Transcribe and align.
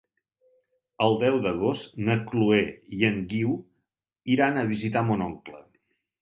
El 1.07 1.17
deu 1.23 1.35
d'agost 1.43 1.99
na 2.07 2.15
Chloé 2.31 2.63
i 3.01 3.07
en 3.11 3.21
Guiu 3.35 3.53
iran 4.37 4.59
a 4.59 4.65
visitar 4.75 5.05
mon 5.13 5.27
oncle. 5.29 5.63